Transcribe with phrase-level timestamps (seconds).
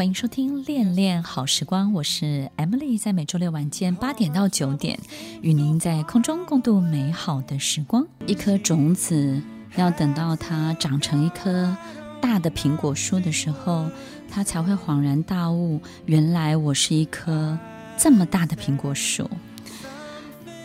[0.00, 4.98] 欢迎收听《恋恋好时光》，我是 Emily，在每周六晚间八点到九点，
[5.42, 8.06] 与您在空中共度美好的时光。
[8.26, 9.42] 一颗种子
[9.76, 11.76] 要等到它长成一棵
[12.18, 13.90] 大的苹果树的时候，
[14.30, 17.58] 它才会恍然大悟，原来我是一棵
[17.98, 19.28] 这么大的苹果树。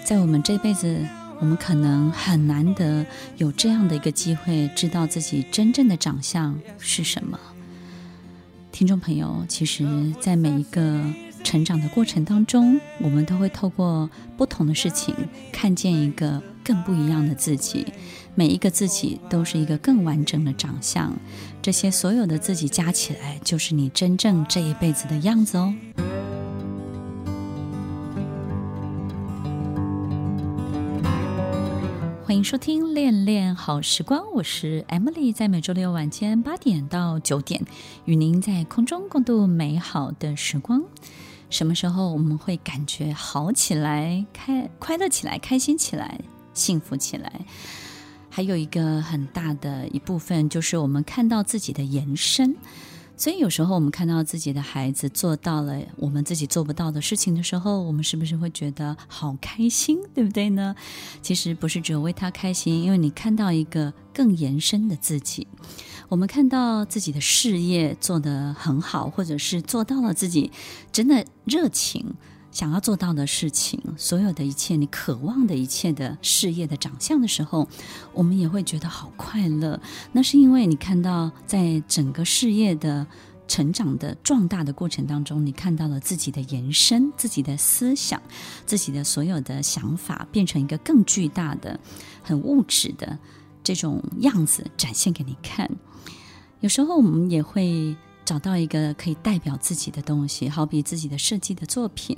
[0.05, 1.05] 在我们这辈子，
[1.41, 3.05] 我们可能很难得
[3.35, 7.37] 有这样的一个机会，知道自己真正的长相是什么。
[8.75, 9.85] 听众朋友，其实，
[10.19, 10.99] 在每一个
[11.45, 15.15] 成长的过程当中，我们都会透过不同的事情，
[15.49, 17.85] 看见一个更不一样的自己。
[18.35, 21.17] 每一个自己都是一个更完整的长相。
[21.61, 25.73] 这些所有的自己加起来，就是你真正这一辈子的样子哦。
[32.35, 37.63] 欢迎收听《恋恋好时光》，我是 Emily，在每周六晚间八点到九点，
[38.03, 40.83] 与您在空中共度美好的时光。
[41.49, 46.19] 什么时候我们会感觉好起来、开快乐起来、开心起来、
[46.53, 47.45] 幸福起来？
[48.29, 52.57] 还有一个很大的一部分，就是我们看到自己的延伸。
[53.17, 60.75] 所以有时候我们看到自己的孩子做到了我们自己做不到的事情的时候，我们是不是会觉得好开心，对不对呢？
[61.21, 65.47] 其实不是只有为他开心，因为你看到一个更延伸的自己。
[66.09, 70.51] 我们看到自己的事业做得很好，或者是做到了自己
[70.91, 72.15] 真的热情。
[72.55, 77.67] 想要做到的事情，所有的一切，你渴望的一切的事业的长相的时候，
[78.13, 79.77] 我们也会觉得好快乐。
[80.13, 83.05] 那是因为你看到，在整个事业的
[83.45, 88.21] 成长的壮大的过程当中，你看到了自己的延伸，自己的思想，
[88.65, 91.77] 自己的所有的想法，变成一个更巨大的、
[92.23, 93.19] 很物质的
[93.65, 95.69] 这种样子展现给你看。
[96.61, 97.97] 有时候我们也会。
[98.25, 102.17] 找到一个可以代表自己的东西，好比自己的设计的作品，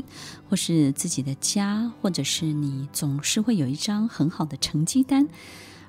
[0.50, 5.28] 或是自己的家，或者是你总是会有一张很好的成绩单，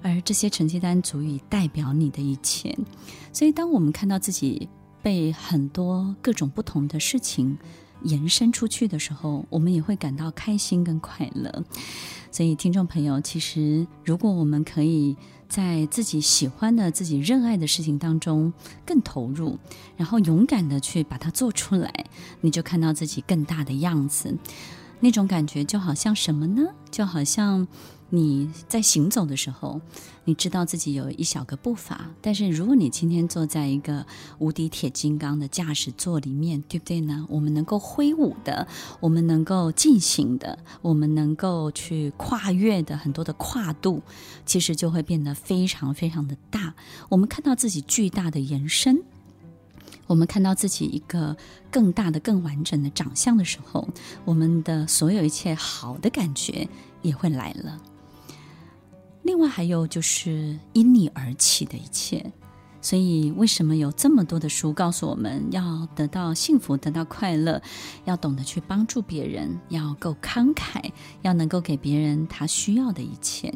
[0.03, 2.77] 而这些成绩单足以代表你的一切。
[3.33, 4.69] 所以，当我们看到自己
[5.01, 7.56] 被很多各种不同的事情
[8.03, 11.65] 延伸出去的时候，我们也会感到开心跟快乐。
[12.31, 15.17] 所以，听众朋友，其实如果我们可以。
[15.49, 18.53] 在自己喜欢的、自己热爱的事情当中
[18.85, 19.59] 更投入，
[19.97, 22.05] 然后勇敢的去把它做出来，
[22.43, 24.37] 你就看到自己更大的样子。
[25.01, 26.63] 那种感觉就好像什么呢？
[26.91, 27.67] 就好像。
[28.11, 29.79] 你在行走的时候，
[30.25, 34.07] 你知道自己有一小个步伐，但是如果你今天坐在一个
[34.39, 37.27] 无敌铁金刚的驾驶座里面，对不对呢？
[37.29, 38.67] 我们能够挥舞的，
[39.01, 44.01] 我们能够进行的，我们能够去跨越的很多的跨度，
[44.47, 46.75] 其实就会变得非常非常的大。
[47.11, 49.03] 我们看到自己巨大的延伸，
[50.09, 51.37] 我们看到自己一个
[51.71, 53.89] 更大的、更完整的长相的时候，
[54.25, 56.69] 我们的所有一切好的感觉
[57.03, 57.81] 也会来了。
[59.23, 62.33] 另外还有就是因你而起的一切，
[62.81, 67.61] 所以为什么有这么多的书告诉我们要得到幸福、得到快乐，
[68.07, 73.53] 要懂得去帮助别人，要够慷慨，要能够给别人他需要的一切。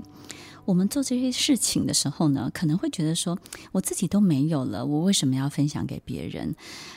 [0.64, 3.38] 我们做这些事情的时候呢，可能会觉得说，
[3.72, 6.54] 我自己都没有了，我为什么要分享给别人？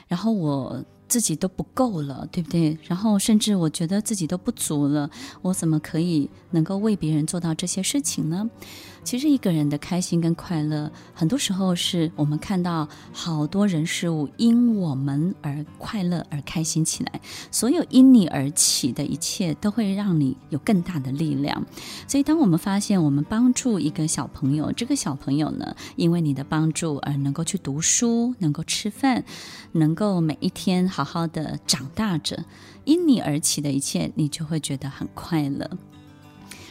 [0.08, 0.84] 然后我。
[1.08, 2.78] 自己都不够了，对不对？
[2.84, 5.10] 然后甚至我觉得自己都不足了，
[5.42, 8.50] 我怎么可以能够为别人做到这些事情呢？
[9.04, 17.22] 其实一个人的开心跟快乐，很多时候是我们看到好多人事物因我们而快乐而开心起来，
[17.52, 21.64] 所有因你而起的一切都会让你有更大的力量。
[22.08, 29.24] 所以当我们发现我们帮助一个小朋友，这个小朋友呢，因为你的帮助而能够去读书，能够吃饭，
[29.74, 32.46] 能够每一天好好的长大着，
[32.86, 35.70] 因你而起的一切，你就会觉得很快乐。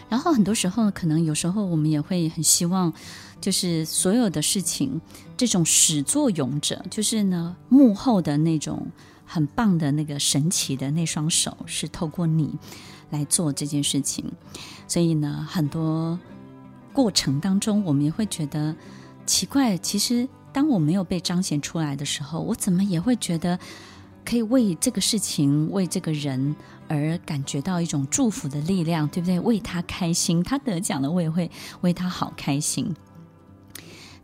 [0.08, 2.90] 然后很多时候，可能有时候我们也会很希望，
[3.38, 4.98] 就是所有的事情，
[5.36, 8.86] 这种始作俑者，就是呢幕后的那种
[9.26, 12.50] 很棒的那个神奇的那双手，是透过你
[13.10, 14.24] 来做这件事情。
[14.88, 16.18] 所以呢，很多
[16.94, 18.74] 过程当中，我们也会觉得
[19.26, 19.76] 奇怪。
[19.76, 23.58] 其实，当我没有被彰显出来的时候，我怎么也会觉得。
[24.24, 26.56] 可以为这个事情、为这个人
[26.88, 29.38] 而感觉到一种祝福的力量，对不对？
[29.40, 31.50] 为他开心，他得奖了，我也会
[31.82, 32.94] 为他好开心。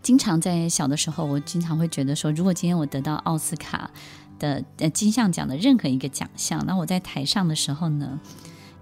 [0.03, 3.91] 经常在小的时候，我经常会觉得说，如果今天我得到奥斯卡
[4.39, 8.19] 的呃金像奖的任何一个奖项，那我在台上的时候呢，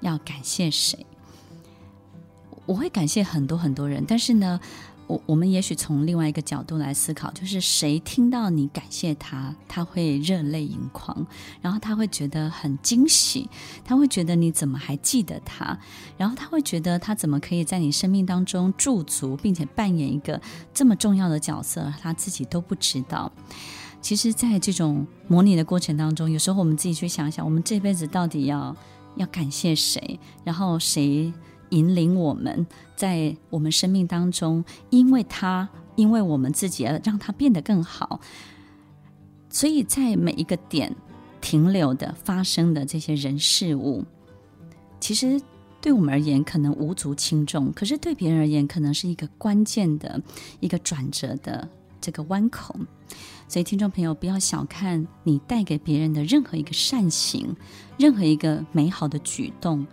[0.00, 1.04] 要感谢谁？
[2.66, 4.60] 我会感谢很多很多人，但是呢。
[5.08, 11.26] 我我们也许从另外一个角度来思考，就是谁听到你感谢他，他会热泪盈眶，
[11.62, 13.48] 然后他会觉得很惊喜，
[13.84, 15.76] 他会觉得你怎么还记得他，
[16.18, 20.40] 然后他会觉得他怎么可以在你生命当中驻足，并且扮演一个
[20.74, 23.32] 这么重要的角色，他自己都不知道。
[24.02, 28.76] 其实，在这种模拟的过程当中，有时候我们自己去想想，我们这辈子到底要
[29.16, 31.32] 要感谢谁，然后谁？
[31.70, 32.66] 引领我们
[32.96, 38.20] 在我们生命当中，因为他，因为我们自己而让他变得更好。
[39.50, 40.94] 所以在每一个点
[41.40, 44.04] 停留的、发生的这些人事物，
[45.00, 45.40] 其实
[45.80, 50.20] 对我们而言可能无足轻重，可是对别人而言，可能是一个关键的
[50.60, 51.68] 一个转折的
[52.00, 52.74] 这个弯口。
[53.48, 57.56] 所以，听众朋友，不要小看你带给别人的任何一个善行，
[57.96, 59.86] 任何一个美好的举动。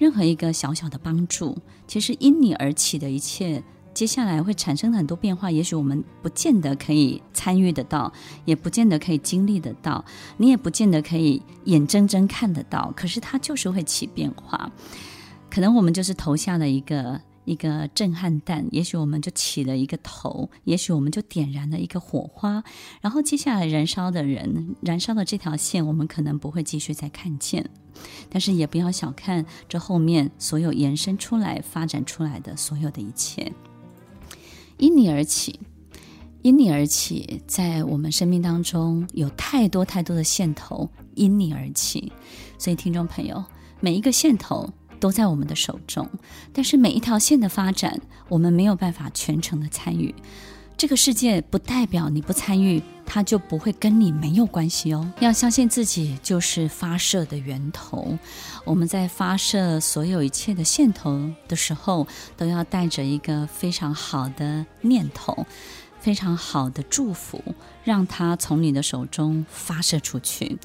[0.00, 1.54] 任何一个小小的帮助，
[1.86, 3.62] 其实因你而起的一切，
[3.92, 5.50] 接下来会产生很多变化。
[5.50, 8.10] 也许我们不见得可以参与得到，
[8.46, 10.02] 也不见得可以经历得到，
[10.38, 12.90] 你也不见得可以眼睁睁看得到。
[12.96, 14.72] 可是它就是会起变化。
[15.50, 17.20] 可能我们就是投下了一个。
[17.44, 22.62] 一个震撼弹，也许我们就起了一个头，也许我们就点燃了一个火花，
[23.00, 27.68] 然后接下来燃烧的人，燃烧的这条线，我们可能不会继续再看见，
[28.28, 33.50] 但是也不要小看这后面所有延伸出来、发展出来的所有的一切，
[34.76, 35.58] 因你而起，
[36.42, 42.12] 因你而起，在我们生命当中有太多太多的线头因你而起，
[42.58, 43.42] 所以听众朋友，
[43.80, 44.70] 每一个线头。
[45.00, 46.08] 都在我们的手中，
[46.52, 50.14] 但是每一条线的发展，我们没有办法全程的参与。
[50.76, 55.12] 这个世界不代表你不参与，它就不会跟你没有关系哦。
[55.20, 58.16] 要相信自己就是发射的源头。
[58.64, 65.46] 我们在发射所有一切的线头的时候，都要带着一个非常好的念头。
[66.00, 67.42] 非常好的祝福，
[67.84, 70.58] 让它从你的手中发射出去。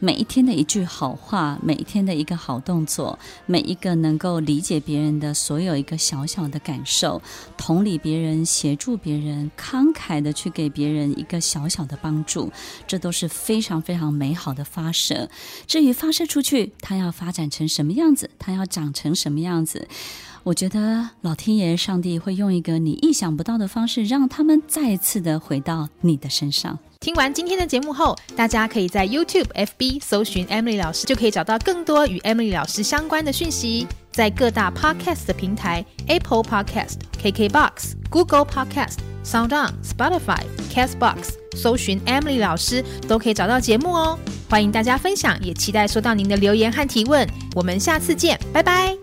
[0.00, 7.20] 每一天的一句好话，每一天的一个好动作，每一个能够理解别人的所有一个小小的感受，
[7.56, 12.52] 同理别人，协助别人，慷慨的去给别人一个小小的帮助，
[12.86, 15.28] 这都是非常非常美好的发射。
[15.66, 19.88] 至于发射出去，它要发展成什么样子，它要长成什么样子？
[20.48, 26.78] 我觉得老天爷、上帝会用一个你意想不到的方式，让他们再次的回到你的身上。
[27.00, 33.86] 听完今天的节目后，大家可以在 YouTube、FB 搜寻 Emily 老师，就可以找到更多与 Emily 老师相关的讯息。
[34.10, 40.40] 在各大 Podcast 的平台，Apple Podcast、KKBox、Google Podcast、SoundOn、Spotify、
[40.72, 44.18] Castbox，搜寻 Emily 老师都可以找到节目哦。
[44.48, 47.28] 欢迎大家分享，也期待收到您的留言和提问。
[47.54, 48.96] 我们下次见，拜拜。